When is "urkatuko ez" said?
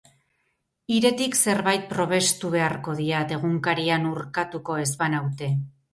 4.17-4.93